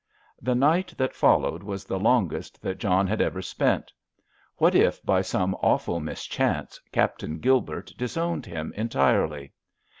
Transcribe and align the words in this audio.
The 0.41 0.55
night 0.55 0.95
that 0.97 1.13
followed 1.13 1.61
was 1.61 1.85
the 1.85 1.99
longest 1.99 2.59
that 2.63 2.79
John 2.79 3.05
had 3.05 3.21
ever 3.21 3.39
spent. 3.39 3.93
What 4.57 4.73
if 4.73 4.99
by 5.05 5.21
some 5.21 5.53
awful 5.61 5.99
mischance 5.99 6.81
Captain 6.91 7.37
Gilbert 7.37 7.93
disowned 7.99 8.47
him 8.47 8.73
entirely? 8.75 9.53